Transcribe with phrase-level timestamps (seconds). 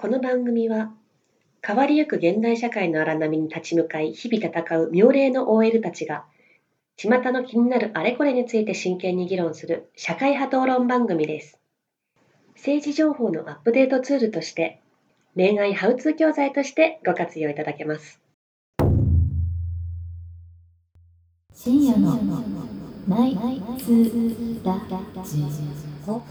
[0.00, 0.94] この番組は
[1.60, 6.24] 変わりゆく現代社会の荒波に立ち向かい日々戦う妙齢の OL たちが
[6.96, 11.60] 巷の気になるあれこれについて真剣に議論する社会派討論番組です。
[12.54, 14.80] 政治情報のアップデートツールとして
[15.36, 18.22] 恋愛ハウツー教材としてご活用いただけます。
[21.52, 22.18] 深夜の
[23.06, 23.38] ナイツ
[25.42, 25.62] ラジ
[26.06, 26.22] オ。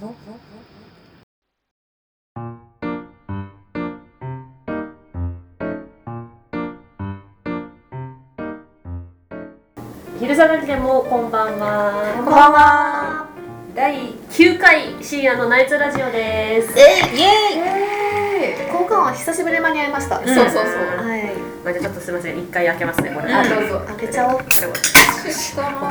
[10.29, 13.28] 昼下がりでもこんばんはこんばんは。
[13.74, 20.20] 第9回深夜のナイツラジオですえイエえー、交換は久しぶりに間に合いました。
[20.20, 20.64] んそうそうそう。
[21.04, 21.36] はいはい。
[21.65, 23.82] まあ、じゃあちょっとすみません一回開けますねこれ、あ、どうぞ。
[23.87, 24.39] 開けちゃおう。
[24.39, 24.46] 音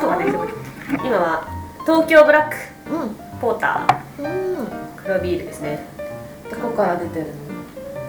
[0.07, 0.49] がねすごい
[1.05, 1.49] 今は
[1.85, 2.55] 東京ブラック
[2.95, 3.11] う
[3.41, 4.23] ポータん。
[4.23, 4.27] うん。
[4.67, 5.85] ー黒ビールですね
[6.49, 7.27] どこから出てる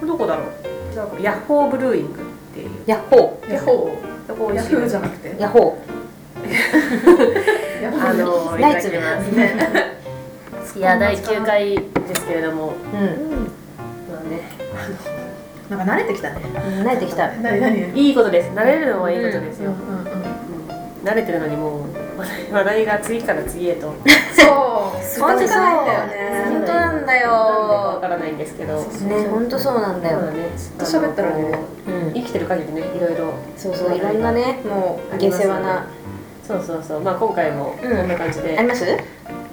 [0.01, 0.07] の？
[0.09, 2.23] どこだろうヤッホーブルーイングっ
[2.53, 3.89] ていうヤッホヤッホ
[4.27, 4.53] ヤッホーー。
[4.53, 5.29] ヤフーじゃなくて？
[5.29, 5.39] ー。
[5.39, 5.88] ヤッホヤフ
[8.01, 9.55] あのナイツでますね。
[10.75, 11.81] いや第9回で
[12.15, 13.01] すけれどもー。
[13.01, 13.43] うん。
[14.11, 14.41] まあね
[15.69, 16.41] なんか慣れてきたね。
[16.43, 16.87] うん。
[16.87, 17.27] 慣れてきた。
[17.27, 19.71] いいことです慣れるのはいいことですよ、
[21.03, 21.83] 慣れてるのにもう
[22.53, 23.93] 話題が次から次へと
[24.33, 24.49] そう。
[25.19, 26.45] 本当そうないんだよね。
[26.49, 27.99] 本当なんだなんでかわよ。
[28.01, 30.19] からないんですけどね、本当そうなんだよ。
[30.19, 31.59] まあねと喋ったらね。
[32.13, 35.85] 生きてる限りねいろいろそうそう、いろんなね、もう下世話な。
[36.49, 37.01] そうそうそう。
[37.01, 38.05] まあ今回もこうん。
[38.05, 38.85] んな感じであります？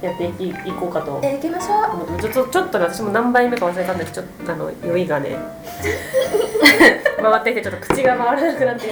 [0.02, 1.20] やっていきいこうかと。
[1.22, 2.04] え、行きましょう。
[2.06, 5.36] 思ってちょっとちょっとね私も何杯目か忘れたんだけどちょっとあの酔いがね
[7.20, 8.88] 回ってきてちょっと口が回らなくなって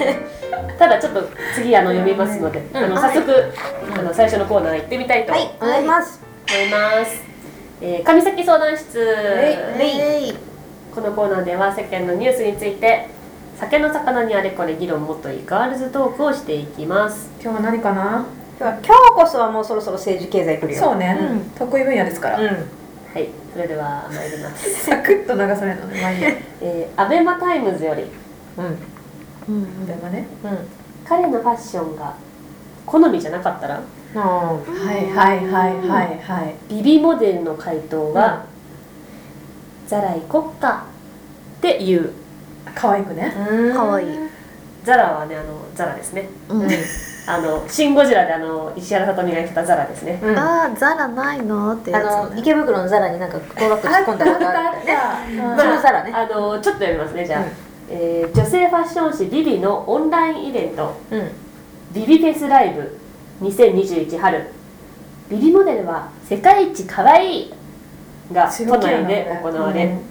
[0.78, 1.22] ただちょっと
[1.55, 2.77] 次あの読みますので、うん。
[2.77, 3.52] あの早速、
[3.98, 6.20] あの最初のコーナー行ってみたいと思いはい、お願いします。
[6.70, 7.22] ます、
[7.80, 9.06] えー上崎相談室。
[10.94, 13.08] このコーナーでは世間のニュースについて
[13.58, 18.27] 酒の肴にあれこれ議論もっといいガールズトークをしていきます今日は何かな？
[18.58, 20.80] 今日は今日こそはもうそろそろ政治経済来るよ。
[20.80, 21.51] そうねうん。
[21.51, 22.40] 得意分野ですから。
[22.40, 22.46] うん。
[22.46, 26.01] はいそれでは参ります、サクッと流されるのね。
[26.02, 26.30] まあいいや。
[26.61, 28.05] えー、 ABEMA TIMES より
[29.48, 29.86] うん。
[29.86, 30.27] でもね。
[30.45, 30.58] うん。
[31.05, 32.14] 彼のファッションが
[32.86, 33.80] 好みじゃなかったら？
[34.17, 34.61] あは
[34.92, 36.55] いはいはいはいはい。
[36.68, 38.45] ビビモデルの回答は
[39.86, 40.84] 「ザライ国家」
[41.58, 42.11] っていう
[42.75, 43.33] 可愛くね。
[43.36, 44.19] ーかわいい。
[44.85, 46.29] ザラはねあのザラですね。
[46.48, 46.69] うん。
[47.27, 50.20] あのシン・ゴジラであの石原さとみが言ってたザラですね。
[50.23, 50.39] うん。
[50.39, 51.73] ああー、ザラないの？
[51.74, 52.41] ってやつのね。
[52.41, 54.86] 池袋のザラになんかトラック突っ込んだことあるん。
[54.86, 55.74] だよね。
[55.74, 56.13] のザラね。
[56.14, 57.48] あのちょっと読みますねじゃあ、うん。
[57.91, 61.01] えー女性ファッション誌ビビのオンラインイベント。
[61.11, 61.30] うん。
[61.92, 62.98] ビビフェスライブ。
[63.42, 64.51] 2021春。
[65.30, 67.55] ビビモデルは世界一可愛い
[68.33, 69.98] が都内で行われ、うん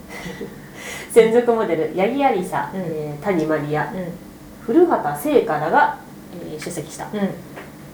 [1.13, 4.05] 専属モデル八木有沙、うんえー谷まりやうん。
[4.65, 5.99] 古畑聖華らが、
[6.33, 7.29] えー出席したうん。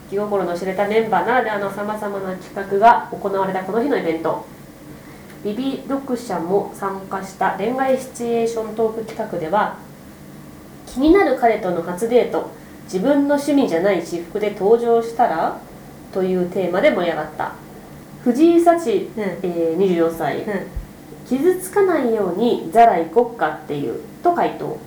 [0.10, 4.46] 気心の知れたメンバーならではのさまざまな企画が行われたこの日のイベント
[5.44, 9.78] ビビ読者も参加した恋愛シチュエーショントーク企画では
[10.88, 12.50] 気になる彼との初デート
[12.86, 15.60] 自分の趣味じゃない私服で登場したら
[16.12, 17.52] というテーマで盛り上がった
[18.24, 19.22] 藤井幸、うん。
[19.22, 20.68] えー24歳、うん。
[21.30, 24.78] 傷つかないようにザラ行こっかっていうと回答、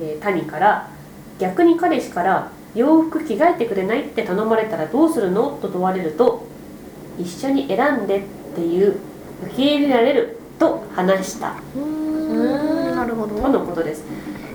[0.00, 0.90] えー谷から
[1.38, 6.46] 逆に彼氏から洋服着替えてくれないって頼まれたらどうするのと問われると
[7.18, 8.22] 一緒に選んでっ
[8.54, 8.96] ていう
[9.44, 12.96] 受け入れられると話したうーん。
[12.96, 13.40] なるほど。
[13.40, 14.04] とのことです、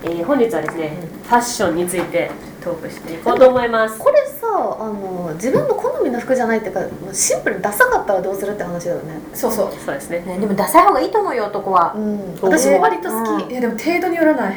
[0.04, 2.30] えー本日はですねファッションについて
[2.62, 4.21] トークしていこうと思いますこれさ
[4.62, 9.20] あの自分の好みの服じゃないっていうかシンプルにダサかったらどうするって話だよね。
[9.34, 10.20] そうそうそうですね。
[10.20, 11.92] ね、でもダサい方がいいと思うよ男は。
[11.94, 12.38] うん。
[12.40, 13.44] 私も割と好き。
[13.44, 13.50] うん。
[13.50, 14.56] いやでも程度によらない。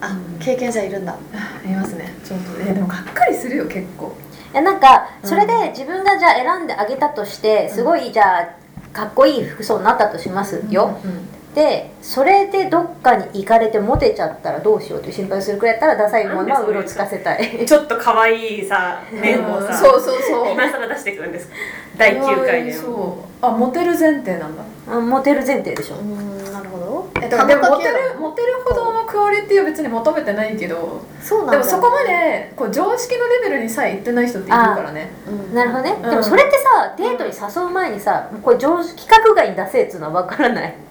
[0.00, 1.16] あ経験者いるんだ。
[1.34, 2.14] あいますね。
[2.24, 4.12] ちょっとえでもがっかりするよ結構。
[4.52, 5.28] いやなんかうん。
[5.28, 10.98] それで自分がじゃあ選んであげたとしてすごいじゃあかっこいい服装になったとしますよ。
[11.04, 17.66] うんでそれでどっかに行かれてモテちゃったらどうしようという心配するくらいだったらダサいものはうろつかせたい。
[17.66, 20.52] ちょっと可愛いさ面をさ、 そうそうそう。
[20.52, 21.54] 今更出してくるんですか？
[21.98, 22.72] 第9回で。
[22.72, 23.44] そう。
[23.44, 24.62] あモテる前提なんだ。
[24.94, 25.96] うんモテる前提でしょ。
[25.96, 27.08] うんなるほど。
[27.20, 35.10] えでもでもモテるモテるほどのクオリティは別に求めてないけどそうでもそこまでこう常識のレベルにさえ行ってない人っているからね。
[35.52, 36.10] なるほどね、うん。
[36.10, 40.70] でもそれってさデートに誘う前にさこれ常識規格外に出せっつうのは分からない。
[40.70, 40.89] 確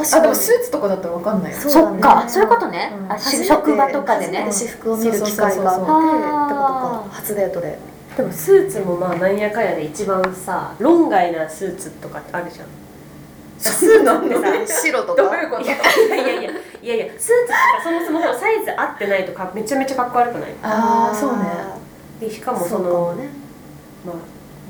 [0.00, 1.58] あでもスーツとかだったら分かんないよ。
[1.58, 2.24] そそうっか。
[2.28, 2.92] そういうことね、
[3.46, 4.44] 職場とかでね。
[4.50, 5.70] 私服を見る機会が。
[5.72, 7.04] あってってことか。
[7.10, 7.78] 初デートで。
[8.16, 12.66] でもスーツもまあなんやかんやで一番さ論外なスーツとかってあるじゃん。
[13.58, 14.22] そうなの
[14.66, 15.22] 白とか。
[15.22, 15.56] どういうこ
[17.82, 20.54] そもそもサイズ合ってないとかめちゃめちゃかっこ悪くない？
[20.62, 21.44] ああそうね。
[22.20, 23.28] でしかもそのね、
[24.04, 24.16] まあ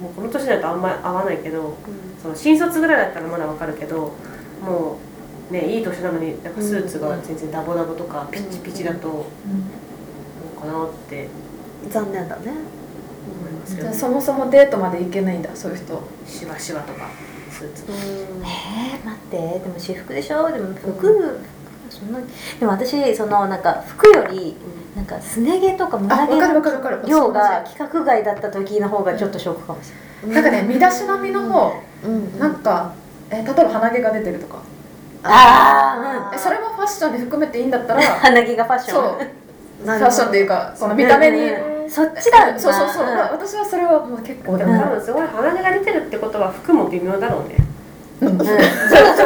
[0.02, 1.74] もうこの年だとあんまり合わないけどうん。
[2.22, 4.12] その新卒ぐらいだったらまだわかるけど
[4.62, 5.07] もう
[5.50, 9.26] ねいい年なのになんかスーツが全然ダボダボとかピッチピチだとど
[10.56, 11.28] うかなって。
[11.90, 12.52] 残念だね。
[13.28, 16.02] 思いますけどじゃあそもそもデートまで行けないんだそういう人。
[16.26, 17.08] シワシワとか
[17.50, 17.84] スーツ。
[17.88, 19.36] えー、待って。
[19.60, 20.50] でも私服でしょ？
[20.50, 21.40] でも服、
[21.90, 22.18] そんな
[22.58, 24.56] でも私そのなんか服より
[24.94, 29.92] なんかすね毛とか胸あ毛の量が規格外だった時の方がちょっとショックかもし
[30.22, 32.94] れなんかね身だしなみの方ない、なんか
[33.30, 34.62] え例えば鼻毛が出てるとか
[35.22, 36.34] あー。
[36.34, 38.94] えそれもファッションに含めていいんだったら 鼻毛がファッション。
[38.94, 39.84] そう。
[39.84, 41.52] ファッションっていうかこの見た目に。
[41.88, 42.58] そっちだ。
[42.58, 43.18] そうそうそう、ん。
[43.18, 47.56] 私はそれはもう結構でも、多分すごい鼻毛が出てるってことは服も微妙だろうね。
[48.20, 48.38] うん。
[48.38, 48.56] そうそう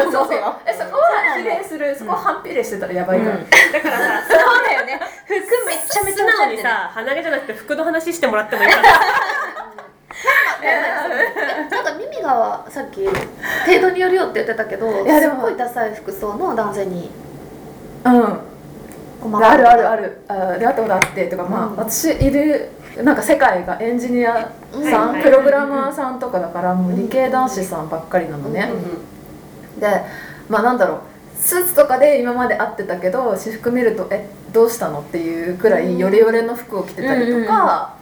[0.02, 0.38] そうそう。
[0.64, 1.96] えそこは比例する。
[1.96, 3.50] そこは反比例してたらやばいから、うん。
[3.50, 5.00] だからさそうだよね。
[5.26, 8.88] 服めちゃめちゃ素直にさ鼻毛じゃなくて服の話してもらってもいいかな
[11.70, 17.10] なんかミミがはさっき程度によるよって言ってたけどいやでもすっごいダサい服装の男性に
[18.04, 18.38] うん。
[19.20, 19.68] 困ある。
[19.68, 21.76] あるあるあ出会ったことあってとかまあ、うん。
[21.76, 22.70] 私いる
[23.02, 25.22] なんか世界がエンジニアさん、はいはい。
[25.22, 28.70] プログラマーさんとかだからもう理系男子さんばっかりなのね、
[29.78, 30.02] で
[30.48, 31.00] まあなんだろう。
[31.38, 35.00] スーツとかで今まで会ってたけど私服見るとえどうしたの？
[35.00, 37.96] っていうくらいヨレヨレの服を着てたりとか、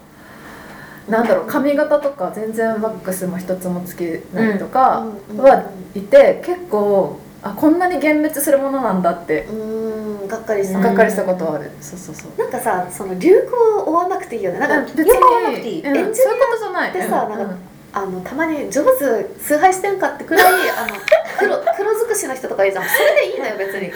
[1.11, 9.45] なんだろう髪型とか全然ワックスも一つもつけないとかはいて結構あこんなに幻滅するものなんだって。
[9.45, 10.85] うんがっかりした、うん。
[10.85, 12.39] がっかりしたことある、そうそうそう。
[12.39, 14.61] なんかさその流行を追わなくていいよね。
[14.61, 15.81] なんか、うん流行追わなくていい。
[15.81, 15.97] うん。
[15.97, 16.91] エンジニアそういうことじゃない。
[16.91, 17.39] ってさうん。
[17.39, 17.55] なんか
[17.93, 20.95] あのたまに上手崇拝してんかってくらい あの
[21.39, 22.85] 黒黒尽くしの人とかいるじゃん。
[22.85, 23.91] それでいいのよ別に。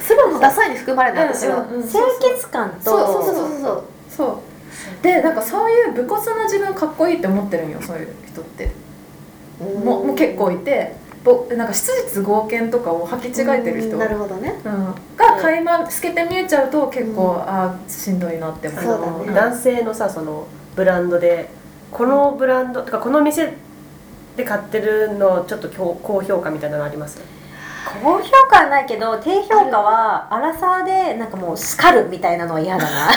[0.00, 1.88] それはもうダサいに含まれない私は、うんうん。
[1.88, 2.90] 清潔感と。
[2.90, 3.82] そうそうそうそうそう。
[4.16, 4.53] そう
[5.02, 8.70] でなんかそういう武骨な自分かっこいいって思ってるんよそういう人って。
[9.60, 13.92] ももう結構いてぼなんか質実剛健とかを履き違えてる人。
[13.92, 14.60] うんなるほどね。
[14.64, 14.94] うん。
[15.16, 18.82] が垣間透けて見えちゃうと結構、ああしんどいなって思う。
[18.82, 19.34] そうだね。
[19.34, 21.48] 男性のさそのブランドで
[21.90, 23.54] このブランドとかこの店
[24.36, 27.20] で買ってるのちょっと高高評価みたいなのあります？
[28.02, 33.10] 高評価はないけど低評価は荒さでなんかもうスカルみたいなのは嫌だな。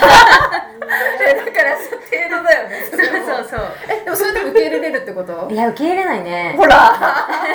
[1.21, 2.87] えだから程度だよね。
[2.91, 3.47] それもそう。
[3.49, 3.59] そう
[3.89, 5.47] えでもそれでも受け入れれるってこと？
[5.51, 6.53] いや受け入れないね。
[6.57, 6.75] ほら。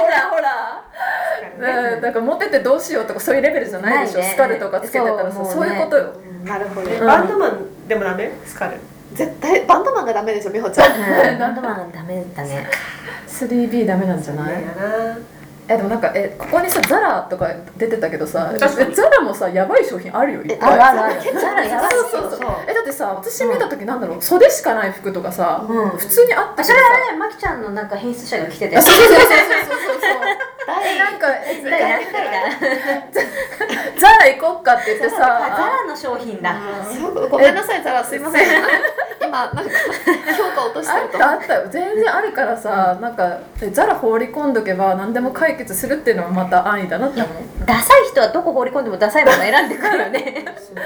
[0.00, 0.82] ほらほら。
[1.94, 2.00] うん。
[2.00, 4.30] だからモテてどうしようとかそういうレベルじゃないでしょ、ね。
[4.34, 6.10] スカルとかつけてたらさそうう,、そもうねいうことよ。
[6.14, 6.44] うん。
[6.44, 6.88] なるほど。
[6.88, 7.06] ねうん。
[7.06, 8.30] バンドマンでもダメ？
[8.46, 8.72] スカル
[9.14, 11.32] 絶対バンドマンがダメでしょ美穂ちゃん。
[11.32, 12.66] う んバンドマンがダメだね。
[13.28, 14.52] 3B ダメなんじゃない？
[14.52, 15.18] 嫌やな
[15.68, 18.66] えでもなんかえここにさザラとか出てたけどさザ
[19.08, 20.80] ラもさやばい商品あるよいっえぱい。
[20.80, 21.90] あるあるザラやばい。
[21.92, 25.90] そうそうそうえだってさ私見た時なんだろう袖しかない服とかさ、うん。
[25.90, 28.76] 普通にあったあそれはねまきちゃんのなんか変質者が来てて。
[28.76, 29.28] あそうそうそうそう。
[29.28, 29.38] そう
[30.00, 31.62] そうなんかえ
[33.98, 36.56] ザラ行こっかって言ってザさラの商品だ。
[37.30, 38.42] ごめんなさいザラすいません
[39.32, 39.70] 今なんか
[40.36, 41.54] 評価落としてあっるとたあった。
[41.54, 47.36] よ全然あるからさなんかえザラ放り込んどけば何でも解決するっていうのもまた安易だなって思う。
[47.64, 50.44] ダサい人はどこ放り込んでもダサいもの選んでくるよね。
[50.58, 50.82] そうだ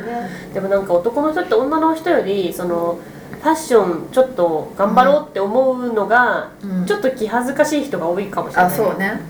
[0.00, 0.28] ね。
[0.52, 2.98] でもなんか男の人って女の人よりその
[3.40, 6.86] ファッションちょっと頑張ろうって思うのが、うん。
[6.86, 8.72] ちょっと気恥ずかしい人が多いかもしれない。
[8.72, 9.20] あそうね。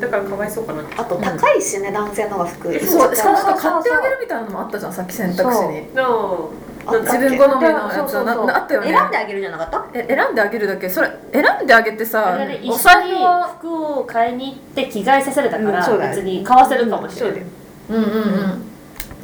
[0.00, 0.82] だからかわいそうかな。
[0.96, 2.72] あと高いしね、男性の方が服。
[2.80, 5.66] そうしかもなんかそうそうそう買ってあげるみたいなのもあったじゃんさっき選択肢に。
[5.66, 8.24] のあなんか自分好みのやつそうそうそう。
[8.24, 8.88] ななあったよね。
[8.92, 9.86] 選んであげるじゃなかった？
[9.94, 10.88] え選んであげるだけ？
[10.88, 16.10] それ選んであげてさ一お緒に財布は服を買いに行って着替えさせれたから、うんそうだよ。
[16.10, 17.42] 別に買わせるかもしれない、
[17.90, 18.64] うんうんうん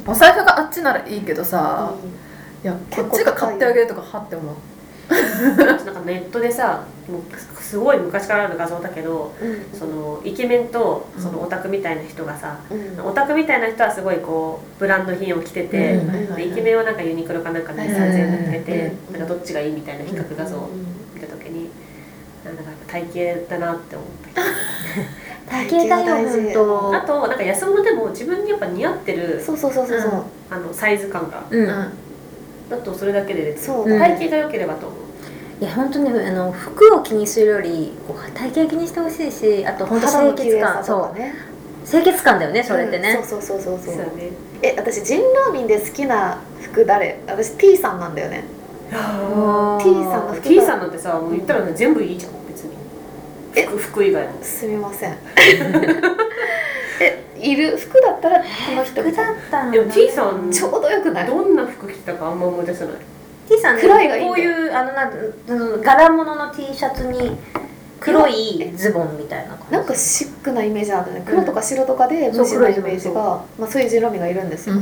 [0.07, 1.91] お財布があっちならいいけどさ、
[2.63, 4.55] いやこっちが買ってあげるとかはって思う
[5.07, 7.21] なんかネットでさもう
[7.61, 9.77] すごい昔からある画像だけどうん。
[9.77, 13.05] そのイケメンとそのオタクみたいな人がさ、うん。
[13.05, 19.13] オタクみたいな人はすごいこうブランド品を着てて、うんでイケメンはなんかユニクロかなんかでうん3000円で着てて、うん。
[19.13, 20.69] なんかどっちがいいみたいな比較画像を
[21.13, 21.69] 見た時に、
[22.43, 24.41] なんか体型だなって思った。
[25.47, 30.11] 体型だよほんとあとなんか安物でも自分にやっぱ似合ってるそうそうそうそうそう、
[30.49, 31.43] あのサイズ感が。
[31.49, 31.93] うん
[32.69, 33.63] だとそれだけで出てる。
[33.63, 33.85] そう。
[33.89, 41.19] うん体型が良ければと思う、いや本当ねあの服を気にするよりこう体型気にしてほしいしあと本当肌清潔感そう。
[41.87, 43.95] 清潔感だよねそれってね、うんそうそうそうそうそう。
[43.95, 44.29] そうだね。
[44.61, 47.19] え私ジンラーミンで好きな服誰？
[47.27, 48.43] 私 T さんなんだよね。
[48.89, 52.71] T さんの服 T さんなんてさもう言ったらね全部いいじゃん別に。
[53.55, 53.65] え？
[53.65, 54.33] 服服以外も。
[54.41, 55.15] すみません
[57.01, 57.77] えいる？
[57.77, 61.27] 服だったらこの人服だったのでも T さんちょうどよくない。
[61.27, 62.95] どんな服着てたかあんま思い出せない。
[63.49, 67.37] T さんね暗いがいいこういうあのなん柄物の T シャツに
[67.99, 69.73] 黒いズボンみたいな感じ。
[69.73, 71.23] なんかシックなイメージあるね。
[71.25, 74.75] 黒とか白とかで無地なイメージが、まあ、そういうジロミがいるんですよ、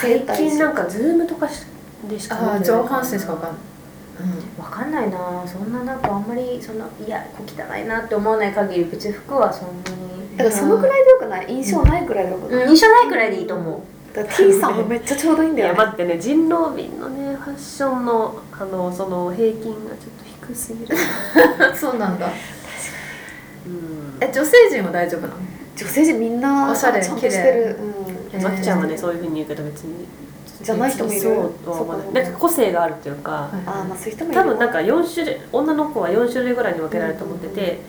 [0.00, 1.64] 最近なんかズームとかし
[2.08, 3.60] でしか上半身しかわかんない、
[4.58, 5.44] わかんないな。
[5.46, 10.36] そんななんかあんまりそんないやこう汚いなって思わない限り別に服はそんなに。
[10.36, 11.46] だからそのくらいでよくない？
[11.52, 12.70] 印象ないくらいでよくない、うん。
[12.70, 14.14] 印象ないくらいでいいと思う。
[14.14, 15.78] だから T さんもめっちゃちょうどいいんいだよね。
[15.78, 16.18] や待ってね。
[16.18, 19.74] 人狼民のねファッションのあのその平均がちょっ
[20.40, 20.96] と低すぎる。
[21.76, 22.26] そうなんだ。
[23.66, 24.18] うん。
[24.20, 25.34] え女性陣は大丈夫なの？
[25.76, 27.78] 女性陣みんなおしゃれちゃんとしてる、
[28.32, 30.06] うん、まきちゃんはねそういうふうに言うけど別に
[30.62, 31.20] じゃない人もいる？
[31.20, 37.80] そうとは思わないなんか個性があるっていうかあまあそういう人も多分なんか4種類女の子は4種類ぐらいに分けられると思ってて、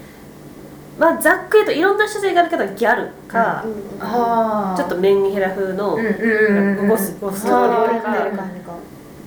[0.99, 8.49] まあざっくりといろんな種類があるけどギャルか、うんうんああちょっとメンヘラ風の、うんうんうんうんゴスゴストあーリーとかか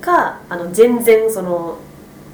[0.00, 1.78] かあの全然その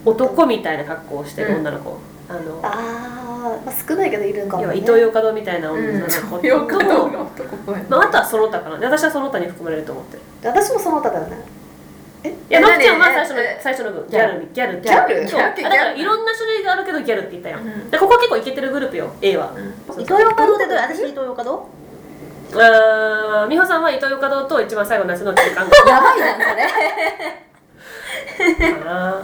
[0.05, 1.99] 男みたいな格好をしてる女の子、
[2.29, 11.37] あのあ、まあ少ないけどいるんかも、ね、要はイトーヨーカドーみたいな女の子と、よかどうが男っぽいまあ、あとはその他かな私はその他に含まれると思ってる私もその他だよね。
[12.25, 14.49] いやまきちゃんは何最初のえ最初の分ギャル。
[14.53, 14.81] ギャル？
[14.81, 15.67] ギャルそうギャル？
[15.67, 17.91] あだからいろんな種類があるけどギャルって言ったよ、うん。
[17.91, 19.53] でここは結構イケてるグループよ A は、
[19.99, 21.69] イトーヨーカドーってどう私イトーヨーカド
[22.55, 25.65] あー美穂さんはイトーヨーカドーと一番最後のやつの中間。
[25.67, 26.47] ーやばいじゃんそ
[28.47, 28.55] れ。
[28.79, 29.23] かな。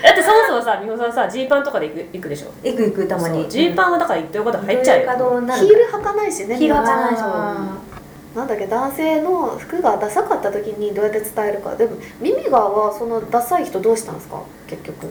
[0.00, 2.52] だってそもそもさ美穂さんさジーパンとかで行く行くでしょ？
[2.64, 3.48] 行く行くたまに。
[3.50, 5.10] ジーパンはだからイトーヨーカドー入っちゃうよ。
[5.56, 7.78] ヒール履かないしねヒール履かないみんあ
[8.34, 11.74] なんだっけ男性の服がダサかった時にどうやって伝えるか。
[11.76, 14.42] でもミミガはそのダサい人どうしたんですか？
[14.66, 15.06] 結局。
[15.06, 15.08] ー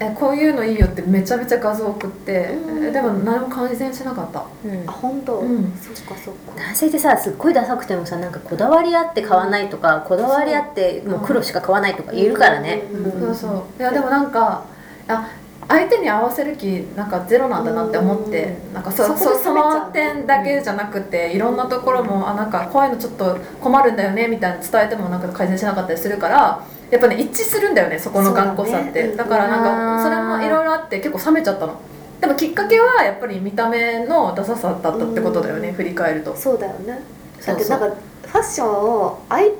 [0.00, 2.52] えこういうのいいよってめちゃめちゃ画像送って。
[2.52, 2.86] うん。
[2.86, 4.44] えでも何も改善しなかった。
[4.64, 4.88] うん。
[4.88, 5.72] あ本当、うん。
[5.76, 6.52] そっかそっか。
[6.56, 12.84] 男性ってさすっごいダサくてもさなんかこだわりあって買わないとかこだわりあってもう黒しか買わないとか言えるからね。
[12.92, 13.82] うんうんそうそう。
[13.82, 14.62] いやでもなんか
[15.08, 15.30] あ
[15.68, 18.74] 相手に合わせる気なんかゼロなんだなって思ってうん。
[18.74, 29.14] なんかそそその点だけじゃなくていろんなところもあなんかこういうのちょっと困るんだよねみたいな伝えてもなんか改善しなかったりするからやっぱね一致するんだよねそこの頑固さって。
[29.14, 29.28] だ,、ね。
[29.28, 29.64] からなんうん。
[29.98, 31.78] かそれもいろいろあって結構冷めちゃったの。
[32.20, 35.74] でもきっかけはやっぱり見た目のダサさだったってことだよねうん。
[35.74, 36.34] 振り返ると。
[36.34, 37.00] そうだよね。
[37.44, 39.50] だってなんかファッションを相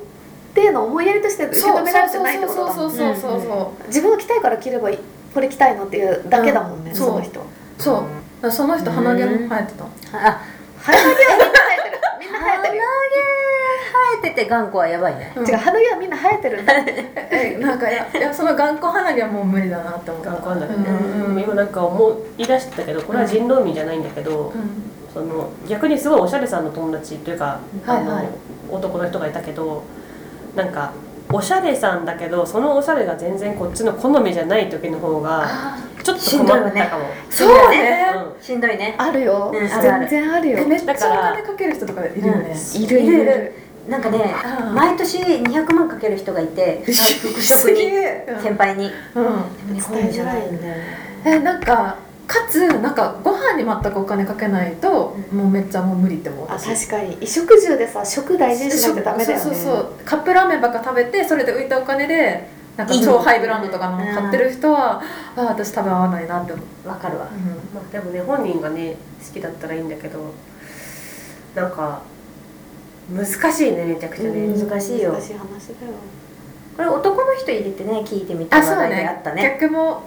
[0.55, 4.97] 手の思いやりとして受け止められてないってことだそうそうそうそうそう自分が着たいから着ればいい
[5.33, 7.41] これ着たいのっていうだけだもんね、うんその人。
[7.77, 8.05] そ
[8.41, 8.51] う。
[8.51, 9.85] その人鼻毛も生えてた。
[10.13, 10.41] あ
[10.81, 11.21] 鼻毛はみん
[11.51, 11.99] な生えてる。
[12.19, 12.77] みんな生えてる。
[12.77, 12.83] よ
[14.21, 15.33] 生えてて頑固はやばいね。
[15.35, 15.47] うん。
[15.47, 16.73] 違う鼻毛はみんな生えてるんだ。
[17.31, 20.29] えなんかいやいやその頑固鼻毛はもう無理だなって思った。
[20.31, 24.51] 頑固なんだけどね、うんうん今なんか思い出したけどこれは人狼民じゃないんだけど、
[25.13, 28.03] その逆にすごいおしゃれさんの友達というか、はいはい。
[28.03, 28.29] あの
[28.71, 29.83] 男の人がいたけど
[30.55, 30.91] なんか
[31.31, 35.47] おしゃれさんだけどそのおしゃれが全然こっちの好みじゃない時の方が
[36.03, 38.05] ちょっと困ったかも、そうね。
[38.39, 38.95] うしんどいね。
[38.97, 40.09] あるよ、うんあるある。
[40.09, 40.57] 全然あるよ。
[40.59, 43.13] えめっちゃだからお金かける人とかいるよね、いるいる。
[43.21, 43.53] いる
[43.87, 44.33] なんかね
[44.67, 47.81] うん毎年200万かける人がいて服飾に。
[47.83, 48.39] え。
[48.41, 48.91] 先輩に。
[49.13, 49.35] うん、でも
[49.73, 50.83] ねこういうんじゃないんだよね。
[51.25, 51.97] えなんか
[52.29, 56.45] かつなんかご飯に全くお金かけないと、もうめっちゃもう無理って思う。
[56.47, 57.13] あ私確かに。
[57.13, 59.43] 衣食住でさ食大事にしないとダメだよね。
[59.43, 65.01] そうそうそうカップラーメンばっか食べてそれで浮いたお金でなんか超ハイブランドとかの買ってる人は、
[65.35, 67.25] あ私多分合わないなって思う、わかるわ。
[67.73, 68.95] まあ、でもね本人がね
[69.25, 70.19] 好きだったらいいんだけど
[71.55, 72.03] なんか
[73.11, 74.69] 難しいねめちゃくちゃね、うん。
[74.69, 75.13] 難しいよ。
[75.13, 75.93] 難しい話だよ。
[76.77, 79.07] これ男の人入れてね聞いてみた話題であそうね。
[79.07, 79.57] あったね。
[79.59, 80.03] 逆も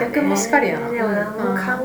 [0.00, 0.90] 逆もしかりやな。
[0.90, 1.78] でもなうんもうかん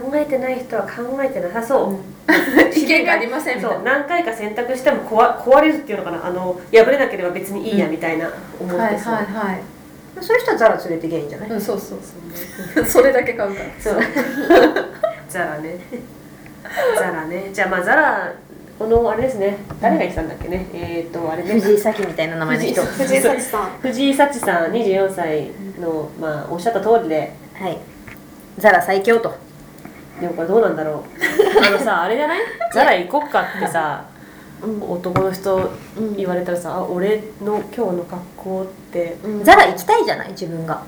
[0.00, 1.94] 考えてない人は考えてなさそう、
[2.78, 6.26] 意見がありませんみたそいうな何回か選択しても壊壊れるっていうのかな。
[6.26, 9.60] あの破れなければ別にいいやみたいな思ってそう、はいはいはい。
[10.20, 11.50] そういう人はザラ連れてきゃいいんじゃない？
[11.50, 11.98] うんそうそう
[12.74, 12.84] そう。
[12.86, 13.66] それだけ買うから。
[13.80, 14.00] そう。
[15.28, 15.78] ザラね。
[16.98, 17.50] ザラね。
[17.52, 18.32] じゃあまあザラ
[18.78, 19.58] このあれですね。
[19.80, 20.66] 誰が言ってたんだっけね？
[20.74, 21.52] えっ、ー、とあれね。
[21.54, 22.82] 藤井咲みたいな名前の人。
[22.82, 23.62] 藤藤井幸さん。
[23.82, 27.78] 藤井幸さん24歳の、まあ、おっしゃった通りではい。
[28.58, 29.34] ザラ最強と。
[30.20, 31.02] でもこれどうなんだろう。
[31.66, 32.40] あのさあれじゃない？
[32.74, 34.04] ザラ行こっかってさ
[34.62, 34.82] うん。
[34.82, 36.16] 男の人うん。
[36.16, 39.16] 言われたらさあ俺の今日の格好って。
[39.24, 39.44] うん。
[39.44, 40.28] ザラ行きたいじゃない？
[40.30, 40.82] 自分が。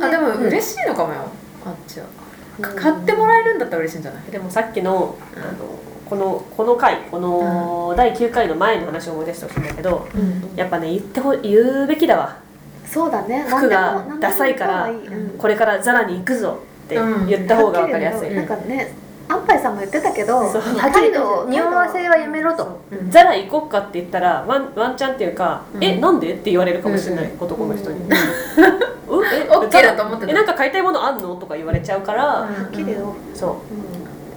[0.00, 0.42] あでもうん。
[0.46, 1.20] 嬉しいのかもよ。
[1.66, 2.06] あっちは
[2.58, 2.64] うん。
[2.76, 4.30] 買ってもらえるんだったら嬉しいんじゃない？
[4.30, 5.56] でもさっきのあの
[6.08, 10.50] このこの回この第9回の前の話を思い出してほしいんだけどうん。
[10.56, 12.36] やっぱね言ってほ言うべきだわ
[12.90, 13.44] そうだね。
[13.48, 14.90] 服がダサいから
[15.38, 17.26] これからザラに行くぞってうん。
[17.28, 18.92] 言った方が分かりやすい、なんかね
[19.28, 20.60] アンパイさんも言ってたけどそう。
[20.60, 22.80] はっきりとと匂わせはやめろと。
[23.08, 25.84] ザラ行こっかって言ったらワンワンチャンっていうか、うん。
[25.84, 27.40] えなんでって言われるかもしれない、うん。
[27.40, 30.32] 男の人に、 えオッケーだと思ってた。
[30.32, 32.48] えなんか買いたいものあんのとか言われちゃうから、
[33.34, 33.50] そ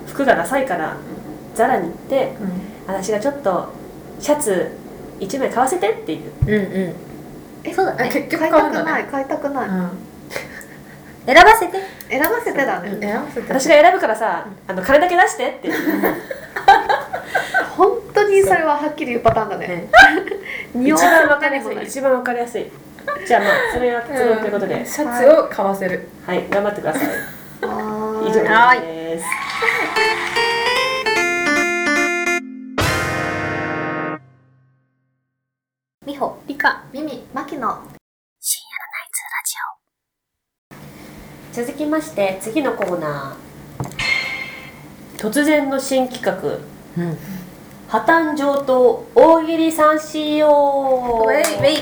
[0.07, 0.09] う。
[0.11, 0.95] 服がダサいから
[1.55, 2.35] ザラに行って
[2.85, 3.69] 私がちょっと
[4.19, 4.77] シャツ
[5.19, 6.31] 1枚買わせてっていう。
[6.45, 7.12] うんうん
[7.63, 8.09] えそうだね。
[8.09, 8.83] え結局買い買うんだね。
[8.83, 9.69] たくない買いたくない。
[11.25, 11.79] 選ばせて。
[12.09, 12.97] 選ばせてだね。
[13.01, 13.53] え合わせて。
[13.53, 15.69] 私が選ぶからさあの金だけ出してって。
[17.77, 19.87] 本当にそれははっきり言うパターンだね。
[20.73, 21.75] 一 匂わ番わかりやすい。
[21.75, 22.71] い一番わかりやすい。
[23.25, 26.07] じゃあまあそれは結論ということで、シャツを買わせる。
[26.25, 27.03] はい頑張ってください。
[27.63, 27.65] 以
[28.33, 28.81] 上はい。
[28.81, 29.25] です
[41.53, 45.19] 続きまして次のコーナー。
[45.19, 46.33] 突然の新企画。
[46.97, 47.17] うん
[47.87, 51.77] 破綻上等大喜利三四用ウェイウェイ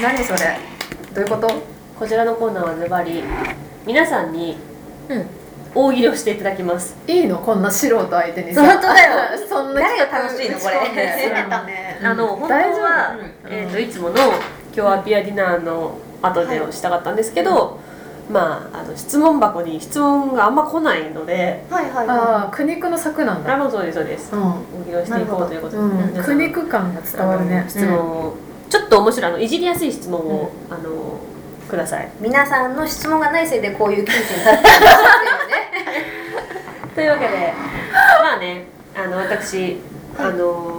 [0.00, 0.56] 何それ。
[1.12, 1.48] どういうこと？
[1.98, 3.24] こちらのコーナーはズバリ
[3.84, 4.56] 皆さんに
[5.08, 5.26] うん。
[5.74, 6.94] 大喜利をしていただきます。
[7.08, 7.38] いいの？
[7.38, 8.54] こんな素人相手に。
[8.54, 9.48] さ本当だよ。
[9.48, 10.60] そんな誰が楽しいの？
[10.60, 10.92] これ。
[10.94, 12.82] ねあの本当大丈夫？
[12.84, 13.52] は、うん。
[13.52, 14.14] えー、といつもの
[14.72, 17.80] 「今日はピアディナー」の後でをしたかったんですけど、
[18.30, 23.54] まああの質問箱に質問があんま来ないのではいはいあはあ苦肉の策なんだ。
[23.54, 24.34] あもうそうですそうです。
[24.34, 24.42] うん。
[24.42, 26.24] 大喜利をしていこうということで、うん。
[26.24, 27.64] 苦肉感が伝わるね。
[27.68, 28.36] 質問を、
[28.70, 31.20] ちょっと面白いあのいじりやすい質問を、あの
[31.68, 32.10] ください。
[32.20, 35.64] 皆さんの質問がないせいでこういう窮地に立ってるんですよね。
[36.94, 37.52] というわけで
[38.22, 38.66] まあね
[38.96, 39.80] あの私
[40.16, 40.73] あの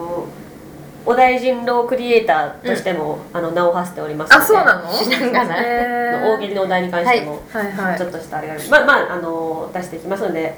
[1.05, 4.91] お大人狼クリエイターとしても、あの名を馳せておりますのであそうなの？
[4.91, 5.55] 知らんがな。
[5.57, 6.35] へー。
[6.35, 8.63] 大喜利のお題に関しても、はいはいちょっとしたあれがある。
[8.69, 10.55] まあまああの出していきますので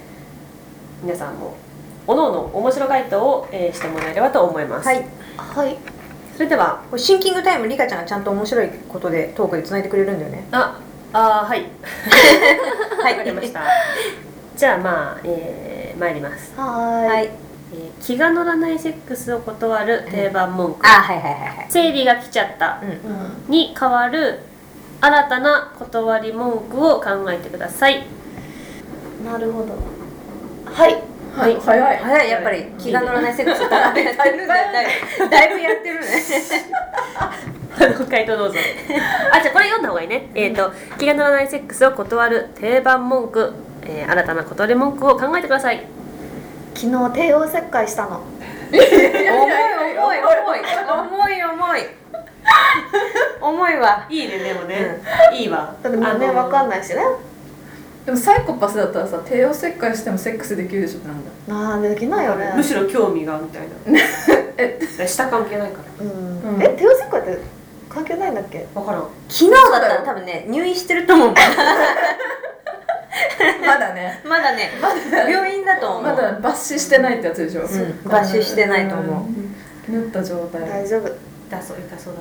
[1.04, 1.56] 皆さんも
[2.08, 5.02] おのおの面白回答を、えーしてもらえればと思います、はい。
[5.02, 5.04] い
[5.38, 5.78] はい。
[6.36, 10.48] それではシンキングタイムリカちゃんがちゃんと面白いことでトークでつないでくれるんだよね。
[10.52, 10.80] あ
[11.14, 11.66] あーはい。
[13.04, 13.62] は わかりました。
[14.56, 17.30] じゃあまあ、えー、参ります、ははいい
[17.74, 21.68] えー気が乗らないセックスを断る定番文句、あはいはいはいはい。
[21.70, 22.80] 生理が来ちゃった。
[22.82, 23.52] うんうん。
[23.52, 24.40] に代わる
[25.02, 28.06] 新たな断り文句を考えてください。
[29.26, 29.76] なるほど。
[30.66, 31.02] はい。
[31.36, 31.58] はい。
[31.60, 31.98] 早い。
[31.98, 32.30] 早い。
[32.30, 34.88] やっぱり気が乗らないセックスだいぶやってるんだい。
[35.20, 36.08] ぶだいぶやってるね。
[37.80, 38.60] あの回答どうぞ。
[39.32, 43.54] あじゃあこれ読んだ方がいいね、えっ、と気が乗らないセックスを断る定番文句、
[43.84, 45.86] えー新たな断り文句を考えてください
[46.78, 48.22] 昨日帝王切開したの。
[48.72, 50.60] 重い重い重い。
[50.62, 51.82] 重い重い。
[53.42, 54.06] 重いわ。
[54.08, 55.02] いいねでもね、
[55.34, 55.76] いいわ。
[55.82, 57.02] だってもうねわかんないしね。
[58.06, 61.32] でもサイコパスだったらさ帝王切開してもセックスできるでしょってなんだ。
[61.50, 62.54] あーできないよね。
[62.56, 63.76] むしろ興味がみたいな。
[64.58, 66.06] え下関係ないから。
[66.06, 66.56] うん。
[66.56, 66.62] うん。
[66.62, 67.40] え帝王切開って
[67.90, 68.68] 関係ないんだっけ？
[68.76, 69.10] 分からん。
[69.28, 71.34] 昨日だったら多分ね入院してると思う
[73.68, 74.22] まだね。
[74.26, 74.72] まだね。
[75.30, 76.04] 病院だと思う。
[76.04, 77.68] まだ抜歯してないってやつでしょ、うん。
[77.68, 79.30] 抜歯してないと思
[79.88, 79.92] う。
[79.92, 81.10] 縫った状態大丈夫
[81.50, 82.20] だそう痛そうだ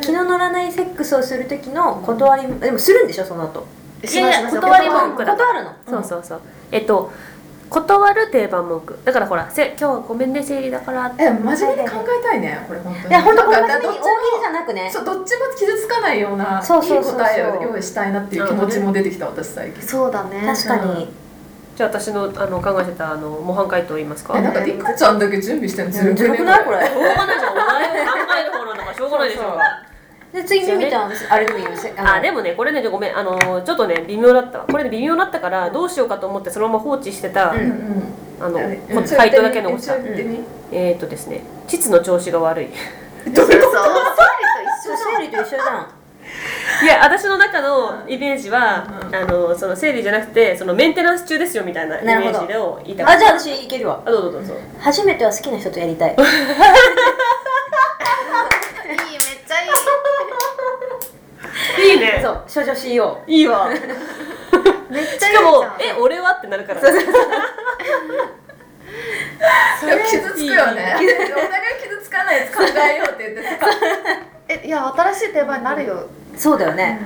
[0.00, 3.06] 気の乗らないセックスをする時の断りでもするん。
[3.06, 3.66] でしょその後
[4.02, 6.40] いやいや断り文句だ断るのそうそうそう
[6.72, 7.12] えっと
[7.72, 8.98] 断る定番文句。
[9.04, 11.22] だからほらせ今日はごめんね生理だからって。
[11.24, 13.08] え真面目に考えたいねこれ本当に。
[13.08, 14.90] いや本当これ大喜利じゃなくね。
[14.92, 17.12] そうどっちも傷つかないようないいそうそうそう。
[17.12, 19.82] そう答えを用意したいなっていう気持ちも出てきた私最近。
[19.82, 20.42] そうだね。
[20.46, 21.08] 確かに。
[21.74, 24.36] じゃあ私のあの考えてたあの模範解答言いますか？
[24.36, 26.64] えなんかリカちゃんだけ準備してるのずるくない？
[26.64, 26.86] これ。
[26.86, 27.52] しょうがないじゃん。
[27.52, 29.28] お前を考える方なんだからしょうがない。
[29.30, 29.42] でしょ
[30.32, 31.70] で次ミミちゃんあれでもいいよ。
[31.98, 38.04] あでもねこれねごめんあのちょっとね微妙だったわこれね微妙だったからどうしようかと思ってそのまま放置してた、うんうんうん。
[38.40, 38.76] あのうん。
[38.76, 39.96] こ回答だけ残した。
[39.96, 40.38] 一応言ってみ
[40.72, 42.68] えー、っとですね膣の調子が悪い。
[43.24, 43.64] そうそう生理と
[44.96, 46.02] 生理と一緒じゃん。
[46.82, 53.18] いや私の中のイメージは、あのその生理じゃなくてそのメンテナンス中ですよみたいなイメージを言いたかった。
[53.18, 54.00] あじゃあ私いけるわ。
[54.04, 54.54] あどうぞどうぞ。
[54.80, 56.28] 初めては好きな人とやりたいいい めっ
[59.46, 59.68] ちゃいい
[62.60, 63.68] いいねそういいわ。
[63.68, 66.80] めっちゃいいじしかもえ俺はってなるから。
[66.80, 66.94] でも
[70.08, 70.94] 傷つくよね。
[70.94, 73.56] お互い傷つかないやつ考えようって言ってさ
[74.48, 76.08] えいや新しい定番になるよ。
[76.36, 77.00] そうだよね。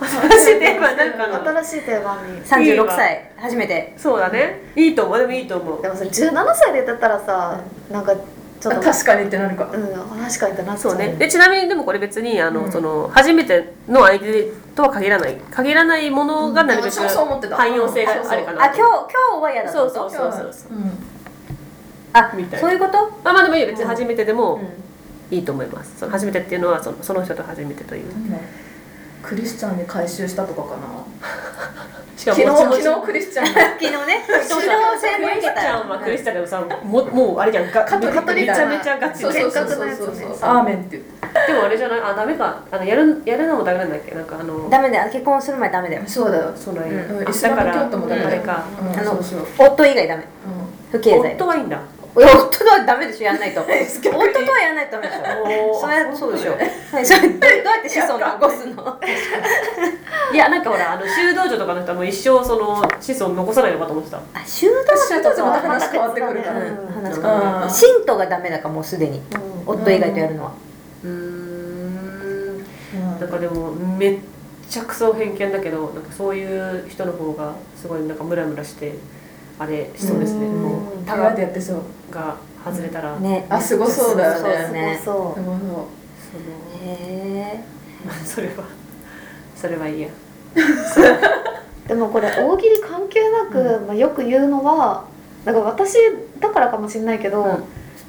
[0.00, 2.42] 私で今なんかの新しい定番に。
[2.42, 3.92] 36歳初めて。
[3.96, 4.72] そうだね。
[4.74, 5.82] いいと思うでもいいと思う。
[5.82, 8.16] でもそれ17歳で言ってたらさ、なんか
[8.60, 8.80] ちょっと。
[8.80, 9.70] 確かにってなるか。
[9.72, 11.16] うん確かにってなっちゃそうね。
[11.18, 12.72] でちなみにでもこれ別にあの、うん。
[12.72, 15.36] その初めての相手とは限らない。
[15.50, 17.56] 限らないものがなるべくうん私もそう思ってた。
[17.56, 19.72] 汎用性があるかなあ今日今日は嫌だ。
[19.72, 20.72] そうそうそうそうそう。
[20.76, 20.92] うん
[22.12, 22.58] あみたいな。
[22.60, 22.92] そういうこと？
[23.24, 23.68] まあまあでもいいよ。
[23.68, 24.68] 別に初めてでもうん。
[25.32, 28.04] いいと思います、その初めてっていうのはそのその人と初めてという
[29.22, 30.80] クリスチャンに改修したとかかな。
[32.16, 33.54] しか昨日昨日クリスチャン。
[33.54, 34.48] が昨日ね指導
[35.00, 40.48] 性もクリスチャンはクリスチャンでもさももうあれじゃんがカトリックめちゃみたいなめちゃガチそうでそうそうそうそう。
[40.48, 40.96] アーメンって
[41.46, 42.60] でもあれじゃないあダメか。
[42.70, 44.14] あのやるやるのもダメなんだっけ？
[44.14, 45.10] なんかあのダメだよ。
[45.10, 46.02] 結婚する前ダメだよ。
[46.06, 46.52] そうだよ。
[46.54, 46.84] そうなん。
[46.94, 47.28] や、うん。
[47.28, 48.98] イスラム教徒もダメだうん。
[48.98, 49.18] あの
[49.58, 50.24] 夫以外ダメ。
[50.92, 51.34] 不敬罪。
[51.34, 51.78] 夫はいいんだ
[52.16, 53.60] いや夫はダメでしょやんないと。
[53.62, 53.72] 夫と
[54.52, 55.70] はやんないとダメでしょ。
[55.72, 56.52] おそれはそうでしょ。
[56.52, 56.58] は
[57.00, 57.36] いそれどうや
[57.78, 58.98] って子孫残すの？
[60.32, 64.16] いや なんかほらあの修道女とかの人はもう一生その子孫残さないのかと思ってた。
[64.16, 66.58] あ修道宗教とまた話変わってくるから。
[66.58, 66.66] うん。
[66.66, 67.22] うん話うん。
[67.22, 69.22] が信徒がダメだからもうすでに。
[69.66, 70.50] 夫以外とやるのは。
[71.04, 71.12] うーん。
[71.12, 72.58] うん。
[73.20, 74.18] なんかでもめっ
[74.68, 78.94] ちゃくそ偏見だけどなんかそういう人の方がすごいなんかムラムラして
[79.60, 80.46] あれしそうですね。
[80.46, 80.62] うん。
[80.62, 80.80] もう。
[81.06, 81.76] タガってやってそう
[82.10, 84.38] が外れたら、ねあすごそうだよね。
[84.40, 85.88] そうですねそでもその
[86.82, 87.60] へ
[88.24, 88.64] それは
[89.56, 90.08] それはいいや。
[90.08, 90.10] う
[91.88, 95.04] でもこれ大喜利関係なく、まあ、よく言うのは
[95.44, 95.96] だから私
[96.38, 97.64] だからかもしれないけど、うん。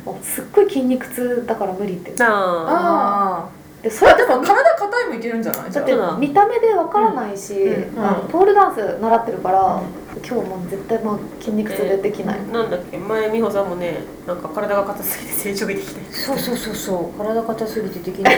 [0.06, 3.50] もうすっごい筋肉痛だから無理ってなああ
[3.84, 5.72] でそれあでも体硬いもいけるんじゃない？
[5.72, 5.86] じゃあ。
[5.86, 8.04] だって見た目でわからないし、うん。
[8.04, 9.82] あのポールダンス習ってるから、
[10.26, 12.98] 今日もう絶対もう筋肉痛でできない、なんだっけ？
[12.98, 16.14] 前美穂さんもねなんか体が硬すぎて成長できて。
[16.14, 17.18] そうそうそうそう。
[17.20, 18.38] 体硬すぎてできない。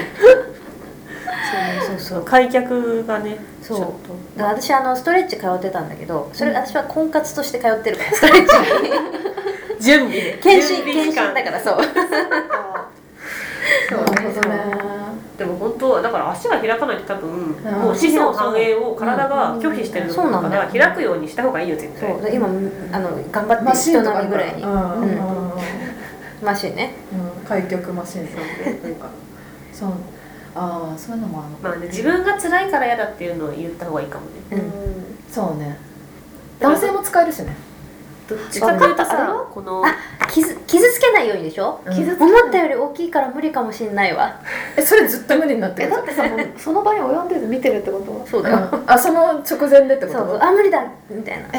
[1.88, 2.24] そうそうそう。
[2.24, 4.42] 開脚がねそう。
[4.42, 8.56] 私あのストレッチ通ってたんだけどそれ私は婚活として通ってるからストレッチ
[9.86, 11.78] 準備ね検診検診だからそう。
[13.90, 14.93] そうなるほどね
[15.44, 17.34] でも本当はだから足が開かないと多分ん
[17.82, 20.50] もう子孫繁栄を体が拒否してるのそうなんだ。
[20.50, 22.12] から開くようにした方がいいよ絶対。
[22.14, 24.48] そうで今あの頑張ってマシン人並みぐら。
[24.48, 24.64] いに
[26.44, 26.96] マシンね。
[27.12, 27.46] うん。
[27.46, 28.42] 開脚マシンとか
[28.84, 29.10] なんか。
[29.74, 29.90] そう。
[30.56, 31.70] ああそういうのもあるのか。
[31.70, 34.32] まあね自分が辛いから嫌だっていうのを言った方がいいかもね。
[34.52, 35.34] うん。
[35.34, 35.78] そうね。
[36.60, 37.56] 男性も使えるしね
[38.28, 38.60] どっち？
[38.60, 39.46] かというとさは？
[39.54, 41.82] このあ傷傷つけないようにでしょ？
[41.86, 41.94] うん。
[41.94, 44.40] 傷つ思ったより大きいから無理かもしれないわ。
[44.78, 45.90] えそれずっと無理になってる？
[45.90, 46.24] だってさ
[46.58, 48.26] その場に及んでる見てるってこと？
[48.30, 48.70] そうだよ。
[48.72, 48.84] うん。
[48.86, 50.44] あその直前でってこと？
[50.44, 51.50] あ無理だみたいな。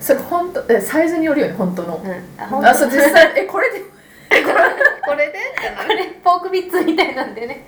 [0.00, 2.00] それ本当えサイズによるよね本当の。
[2.02, 2.10] うん。
[2.42, 3.84] あ本当あそう実際えこれで
[4.30, 5.38] これで？
[5.86, 7.64] これポークビッツみたいなんでね。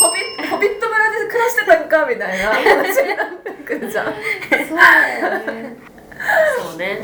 [0.00, 2.50] ホビホビット村で暮らしてたんかみたいな。
[2.52, 4.16] 話になってくるじゃんそう
[4.76, 5.76] だよね。
[6.58, 7.00] そうね。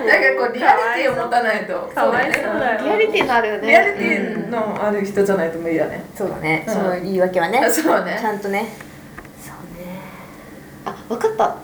[0.00, 1.90] なんかこうリアリティを持たないと。
[1.94, 2.84] かわいそうだよ。
[2.84, 3.68] リアリティのあるよね。
[3.68, 6.04] リアリティのある人じゃないと無理だね。
[6.14, 6.64] そうだね。
[6.66, 6.74] うん。
[6.74, 7.58] その言い訳はね。
[7.58, 8.16] あそうね。
[8.20, 8.68] ちゃんとね。
[9.40, 10.00] そうね。
[10.86, 11.56] あ分かった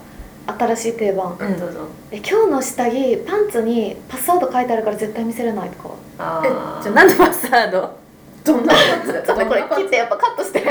[0.46, 1.36] 新しい定番。
[1.38, 1.80] うんどうぞ。
[2.10, 5.94] え今日の下着パンツにパスワード書いてあるから絶対見せれないとか。
[6.18, 7.96] あえーじゃあ何のパスワード？
[8.44, 10.60] どんなパンツだちょっとこれ切ってやっぱカットして。
[10.60, 10.64] ち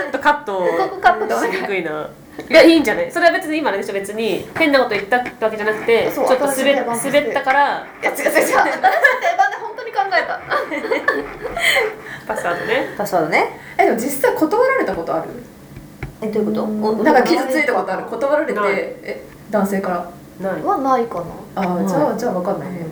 [0.00, 0.58] ょっとカット。
[0.58, 1.52] ここカットでお願い。
[1.52, 2.08] しにくいな。
[2.48, 3.12] いやいいんじゃない？
[3.12, 4.48] それは別に今のでしょ別に。
[4.56, 7.86] 変なこと言ったってわけじゃなくてちそうょっと滑滑ったから。
[8.02, 8.46] いや違う違う違う。
[8.46, 10.40] 定番 で本当に考えた？
[12.34, 12.94] パスワードね。
[12.96, 13.60] パスワードね。
[13.76, 15.28] えでも実際断られたことある？
[16.22, 17.02] えどういうこと？
[17.04, 18.04] なんか傷ついたことある？
[18.06, 18.60] 断られて？
[19.02, 19.88] え男性か
[20.40, 20.50] ら？
[20.52, 20.62] ない。
[20.62, 21.24] はないかな。
[21.62, 22.86] ああじゃあじゃあ分かんないね。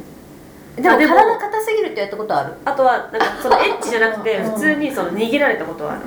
[0.76, 2.54] でも体硬すぎるってやったことある？
[2.64, 6.00] あとはなんかそのエッチじゃなくてうん普通にその逃げられたことはある。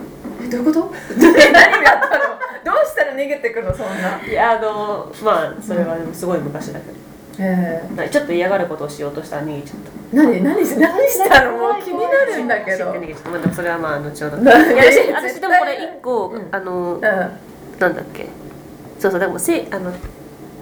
[0.45, 0.91] えどういうこと？
[1.17, 2.23] 何があったの？
[2.65, 4.19] どうしたら逃げてくのそんな？
[4.25, 6.93] いやあのまあそれはでもすごい昔だけど
[7.39, 11.57] えなんかちょっと嫌がることをしようとしたら逃げちゃっー、何何し何したの？
[11.57, 12.85] もう気になるんだけど。
[12.85, 14.37] た逃げちゃったまあでもそれはまあ後ほど。
[14.37, 14.61] いなや
[15.15, 16.47] 私でもこれ一個、うん。
[16.51, 17.01] あのうん。
[17.01, 17.39] なん
[17.79, 18.27] だっけ。
[18.99, 19.91] そうそうでもせあの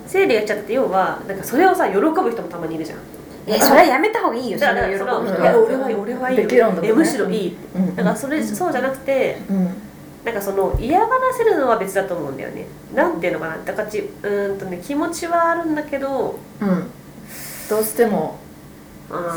[0.07, 2.99] 生理が来ちゃってて要はなんかそれをさ喜ぶ人もたまにいるじゃん。
[3.47, 4.57] えそれはやめた方がいいよ。
[4.57, 5.37] そだれから喜ぶ人。
[5.37, 5.41] うん。
[5.41, 6.71] いや俺はいい俺はいいよ。
[6.71, 6.87] ね。
[6.87, 7.57] えむしろいい。
[7.75, 7.95] うん。
[7.95, 9.73] だからそれそうじゃなくてうん
[10.23, 12.67] なんかその嫌がらせるのは別だと思うんだよね。
[12.93, 13.57] なんていうのかな。
[13.63, 16.91] だからちうんとね気持ちはあるんだけどうん。
[17.69, 18.37] どうしても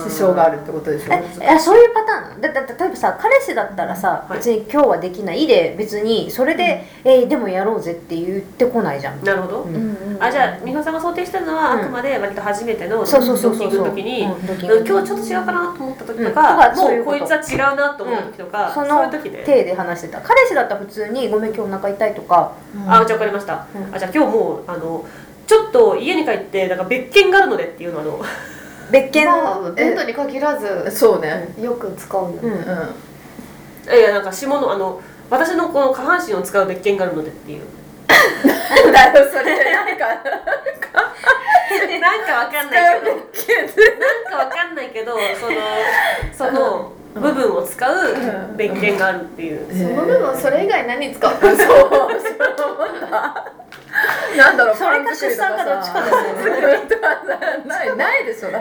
[0.04, 1.12] 支支障があるってことでしょ？
[1.12, 1.42] えい。
[1.44, 4.38] やそういうパターンだだだ例えばさ彼氏だったらさ、はい。
[4.38, 9.74] 別に今日はできないで別にそれで、えーでもやろうぜって言ってこないじゃん、なるほど、うん。
[9.74, 11.80] うんあじゃあ美穂さんが想定してるのは、うん。
[11.80, 14.86] あくまで割と初めてのそうそうそうドッキンそうそうグの時に、うんドッキングうん。
[14.86, 16.26] 今日ちょっと違うかなと思った時とうん。
[16.26, 17.16] とか、ういうこと。
[17.16, 20.20] もうこいつは違うなと思った時とか、そそうのいう時で、手で話してた。
[20.20, 22.52] 彼氏だったら普通に「ごめん今日お腹痛い」とか。
[22.86, 23.94] あじゃあ分かりました、うん。
[23.94, 25.04] あじゃあ今日もうあの
[25.46, 28.20] ちょっと家に帰ってなんか別件があるのでっていうのはどう
[28.90, 31.54] 別件まあベッドに限らずそうね。
[31.60, 33.98] よく使うよね、うんうん。
[33.98, 37.64] いやなんか下のあの私のこの下半身を使う別件があるのでっていう。
[38.92, 39.72] なんだよそれ。
[39.72, 40.06] なんか。
[42.00, 43.14] なんかわかんないけど。
[43.96, 45.16] なんかわかんないけど
[46.34, 47.96] そのその部分を使う
[48.56, 51.40] 別件があるっていう、うんその部分それ以外何に使うの？
[51.40, 53.53] そうそう思った
[54.38, 56.22] なんだろうそれか出産かどっちかだよ
[56.74, 56.88] ね。
[57.66, 58.50] ないないでしょ。
[58.50, 58.60] だ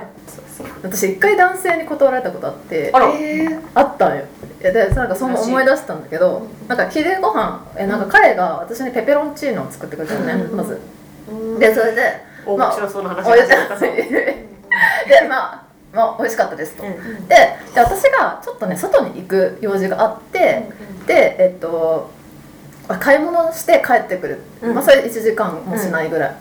[0.84, 2.92] 私一回男性に断られたことあって。
[2.94, 3.62] あら、えー。
[3.74, 4.24] あったんよ。
[4.60, 10.58] でなんかその思い出したんだけどなんか昼ご飯えなんか彼が私にペペロンチーノを作ってくれたのね、うん。
[10.58, 10.80] まず。
[11.30, 11.60] うん。
[11.60, 17.28] でそれで面まあ白そうな話おいしが始まったぞでまあまあ美味しかったですと、うん。
[17.28, 17.36] で
[17.74, 20.70] で私がちょっとね外に行く用事があって、
[21.08, 22.10] でえっと
[22.88, 24.76] あ買い物して帰ってくる、うん。
[24.76, 26.36] まあそれ1時間もしないぐらい、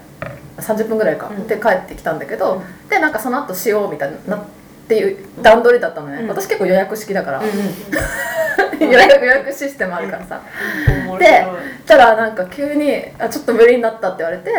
[0.59, 1.47] 30分ぐらいか、うん。
[1.47, 2.89] で帰ってきたんだけど、うん。
[2.89, 4.41] でなんかその後しようみたいなっ
[4.89, 6.29] ていう段取りだったのね、うん。
[6.29, 7.43] 私結構予約式だから、う
[8.85, 10.41] 予約予約システムあるからさ、
[10.87, 11.19] 面白い。
[11.21, 11.47] で
[11.87, 14.51] たらなんか急にあ「ちょっと無理になった」って言われて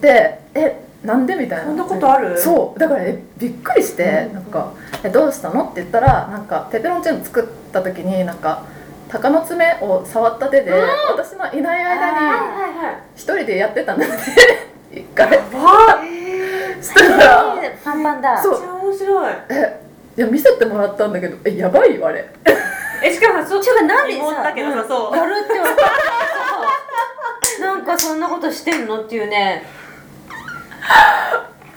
[0.00, 1.64] で「えなんで?」みたいな。
[1.64, 2.38] そんなことある？
[2.40, 2.78] そう。
[2.78, 8.62] だからえびっくりして、なんかえ「どうしたの?」って言ったらなんかペペロンチーノ作った時になんか
[9.08, 10.72] 鷹の爪を触った手で、
[11.10, 12.16] 私のいない間に
[13.16, 14.08] 一人でやってたんだっ
[14.90, 15.28] て一回。
[15.28, 15.38] わ
[15.98, 16.04] あ
[16.82, 18.42] したらんパンパンだ。
[18.42, 18.52] そう。
[18.52, 19.32] めっちゃ面白い。
[19.50, 19.80] え
[20.18, 22.28] いや見せてもらったんだけどえやばいよあれ。
[23.02, 25.16] えしかもそっちょっとなんでさだけどさそう。
[25.16, 25.88] やるって言われてさ
[27.60, 29.00] なんかそんなことしてんの？
[29.00, 29.64] っていうね。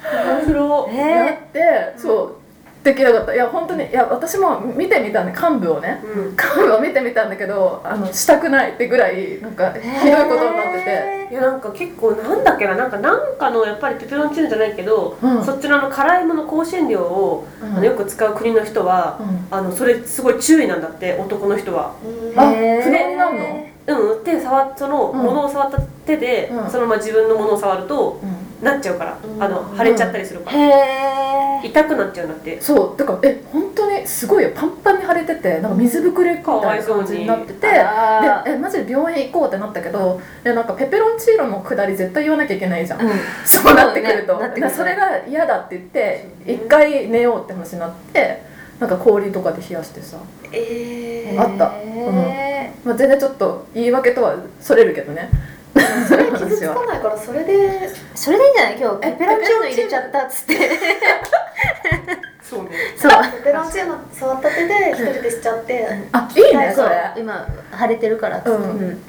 [0.04, 0.96] 面白い。
[0.98, 2.41] やえってそう
[2.84, 3.36] できなかった。
[3.36, 6.02] いや本当にいや私も見てみたね幹部をね。
[6.04, 6.32] うん。
[6.32, 11.22] 幹部を見てみたんだけどあのしたくないってぐらいなんかひどいことになってて。
[11.32, 12.76] いやなんか結構なんだっけな。
[12.76, 15.46] なんかなんかのやっぱりペペロンチーノじゃないけど、うん。
[15.46, 17.74] そっちのあの辛いもの香辛料を、うん。
[17.76, 19.48] あのよく使う国の人は、うん。
[19.50, 21.96] あのそれすごい注意なんだって男の人は。
[22.04, 23.68] うんあへー不能になるの？
[23.88, 25.24] うん、手触っそのうん。
[25.24, 26.70] 物を触った手で、うん。
[26.70, 28.66] そのまま自分のものを触るとうん。
[28.66, 29.42] なっちゃうから、うん。
[29.42, 31.31] あの腫れちゃったりするから、へえ
[31.64, 32.60] 痛くなっちゃうんだって。
[32.62, 34.52] そうだからえ本当にすごいよ。
[34.56, 43.12] パンパンに腫れててなんか水ぶくれみたいな感じになっててであえマジで病院行こうってなったけどでなんかペペロンチーノのくだり絶対言わなきゃいけないじゃん、うん。
[43.46, 44.70] そうなってくると、ね。
[44.70, 48.42] それが嫌だって言って一回寝ようって話になって
[48.80, 50.18] なんか氷とかで冷やしてさ、
[50.52, 51.72] えあった。
[51.76, 55.30] へまあ、全然ちょっと言い訳とはそれるけどね。
[55.32, 55.51] ー、
[56.08, 57.54] それ傷つかないからそれで。
[57.54, 58.78] ーそれでいいんじゃない？
[58.80, 58.98] 今日。
[59.00, 60.54] ペペロンチーノ入れちゃったっつって。
[62.42, 62.70] そうね。
[62.98, 63.12] そう。
[63.12, 67.12] ペペロンチーノ触った手で一人でしちゃって、あいいねそれ。
[67.18, 67.48] 今
[67.80, 68.50] 腫れてるからっつって。
[68.52, 68.64] うん。
[68.80, 69.02] うん。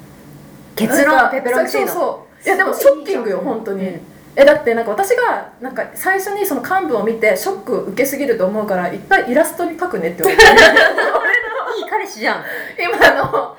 [0.76, 1.88] 結論ペペロンチーノ。
[1.88, 3.98] そういやでもショッキングよ本当に。
[4.34, 10.44] えだってなんか私がなんか最初にその幹部を見てショック受けすぎると思うからいっぱいイラストに描くねって言われて。
[11.78, 12.44] いい彼氏じゃん。
[12.78, 13.56] 今の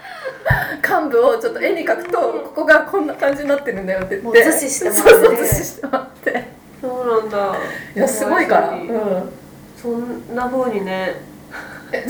[0.81, 5.09] 幹部をちょっと絵に描くとここがこんな感じになってるんだよって言ってもう図示してもらって。
[5.11, 6.47] そうそう図示してもらって。
[6.81, 7.57] そうなんだ。
[7.95, 8.83] いやすごいから、ううん。
[8.85, 9.29] ん、
[9.81, 11.21] そんな風にね。
[11.93, 12.09] い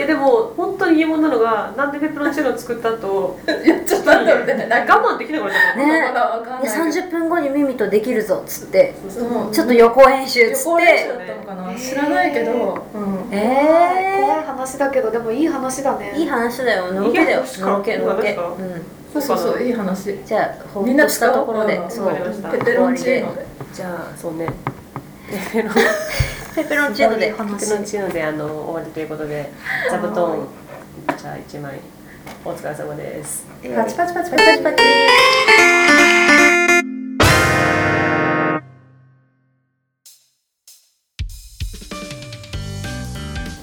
[0.00, 5.78] やでも本当に疑問なのがなんでペペロンチーノ作った後 いやっと待って待ってなんか我慢できなくなっちゃった。
[5.78, 6.02] のね。
[6.08, 8.94] まだわかんないいや30分後にミミとできるぞっつって。
[9.16, 11.10] うんちょっと予行演習っつって。
[11.78, 16.12] 知らないけど、うん、え怖い話だけどでもいい話だね。
[16.14, 16.92] ー、いい話だよ。
[16.92, 17.40] のろけだよ。
[17.40, 18.38] いい話かのろけのろけ
[19.12, 20.18] そうそうそういい話。
[20.24, 21.76] じゃあほみんなっとしたところで。
[21.76, 21.90] うん。
[21.90, 22.14] そう。
[22.52, 23.44] ペペロンチーノで。
[23.72, 24.46] じゃあそうね。
[25.52, 25.74] ペペロン
[26.54, 27.32] ペペロンチーノで。
[27.32, 29.50] ペペロンチーノであの終わりということで
[29.90, 30.46] 座布団
[31.18, 31.80] じゃあ1枚
[32.44, 33.46] お疲れ様です。
[33.74, 34.62] パチパチパチパチパチ。
[34.62, 34.84] パチパチ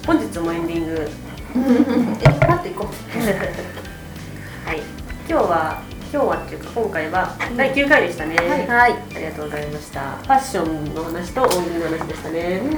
[0.06, 1.10] 本日もエンディング。
[1.56, 2.88] え待って行こ
[4.66, 4.82] はい。
[5.30, 8.94] 今日は今日はっていうか今回は第9回でしたね、うはい。
[8.94, 10.18] ありがとうございました。
[10.18, 12.78] ファッションの話と大喜利の話でしたね、でもね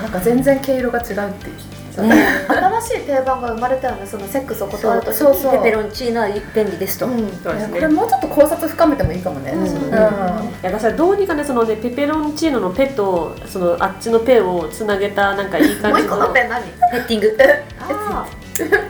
[0.00, 1.56] なんか全然毛色が違うっていう。
[1.96, 4.06] 新しい定番が生まれたよね。
[4.06, 5.12] そのセックスを断ると。
[5.12, 5.52] そうそう。
[5.52, 7.40] ペペロンチーノは便利ですと、うん。
[7.42, 7.72] そうですね。
[7.72, 9.60] これもうちょっと考察深めてもいいかもね、うん。
[9.62, 9.66] うん。
[9.66, 16.62] いや私はどうにかねそのねペペロンチーノのペとそのあっちのペをつなげたなんかいい感もうじの一個のペン何？
[16.64, 17.36] ペッティング。
[17.80, 18.26] あ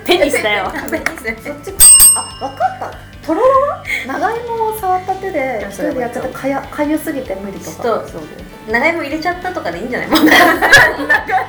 [0.04, 0.72] ペニスだよ。
[0.90, 1.10] ペニス。
[1.10, 1.74] あそっち
[2.16, 3.26] あ分かった。
[3.26, 3.82] とろろは？
[4.06, 7.82] 長芋を触った手で一人でやっちゃってかやかゆすぎて無理とか。
[7.82, 8.28] ちょっとそうね
[8.70, 10.08] 長芋入れちゃったとかでいいんじゃない？
[10.10, 10.30] もう中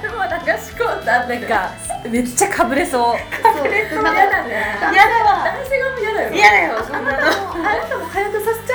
[0.02, 1.72] でも流し込んだなんか
[2.10, 3.16] めっちゃかぶれそう。
[3.42, 3.68] そう。
[3.68, 4.44] 嫌だ。
[4.44, 5.24] ね嫌だ。
[5.24, 6.30] わ男性側も嫌だよ。
[6.32, 6.84] ね嫌だよ。
[6.84, 7.08] そんなの。
[7.10, 8.68] あなたもあなたもかゆくさせ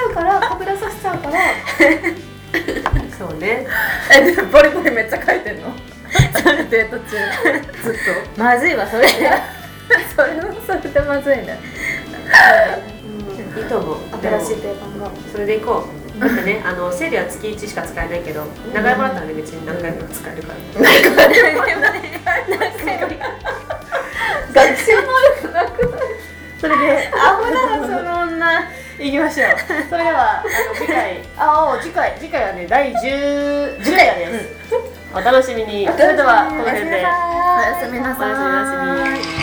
[3.18, 3.66] そうね。
[4.12, 5.68] えでボリボリめっちゃ書いてんの
[6.70, 7.06] デート中。
[7.82, 7.94] ずっ
[8.36, 9.06] まずいわそれ。
[9.06, 9.12] と。
[10.16, 11.58] それはそれでまずいね。
[13.56, 13.96] いいと思う。
[14.22, 15.10] 新しい定番が。
[15.30, 20.54] それでいこうだってねあの生理は月1しか使えないけど長いもらったらね別に何回でも使えるから
[24.52, 25.02] 学習能
[25.42, 26.00] 力なくない
[26.60, 29.48] それでアホだなその女いきましょう。
[29.90, 31.18] それではあの次回。
[31.36, 32.14] あお次回。
[32.20, 34.48] 次回はね第10 10回です、
[35.14, 35.86] お楽しみに。
[35.86, 37.06] それではこの辺で。
[37.52, 39.41] おやすみなさおやすみなさい